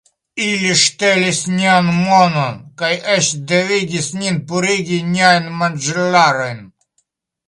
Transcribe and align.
Ili 0.43 0.69
ŝtelis 0.83 1.41
nian 1.57 1.91
monon 1.97 2.55
kaj 2.81 2.89
eĉ 3.15 3.29
devigis 3.51 4.07
nin 4.21 4.39
purigi 4.53 4.97
niajn 5.11 5.51
manĝilarojn 5.61 6.65